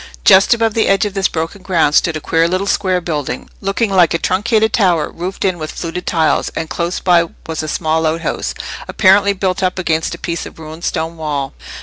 Just 0.25 0.55
above 0.55 0.73
the 0.73 0.87
edge 0.87 1.05
of 1.05 1.13
this 1.13 1.27
broken 1.27 1.61
ground 1.61 1.93
stood 1.93 2.17
a 2.17 2.19
queer 2.19 2.47
little 2.47 2.65
square 2.65 3.01
building, 3.01 3.51
looking 3.61 3.91
like 3.91 4.15
a 4.15 4.17
truncated 4.17 4.73
tower 4.73 5.11
roofed 5.11 5.45
in 5.45 5.59
with 5.59 5.71
fluted 5.71 6.07
tiles, 6.07 6.49
and 6.55 6.71
close 6.71 6.99
by 6.99 7.27
was 7.45 7.61
a 7.61 7.67
small 7.67 8.07
outhouse, 8.07 8.55
apparently 8.87 9.33
built 9.33 9.61
up 9.61 9.77
against 9.77 10.15
a 10.15 10.17
piece 10.17 10.47
of 10.47 10.57
ruined 10.57 10.85
stone 10.85 11.17
wall. 11.17 11.53